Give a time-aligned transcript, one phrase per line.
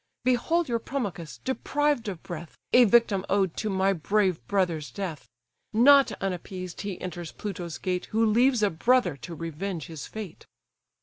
[0.23, 5.29] Behold your Promachus deprived of breath, A victim owed to my brave brother's death.
[5.73, 10.47] Not unappeased he enters Pluto's gate, Who leaves a brother to revenge his fate."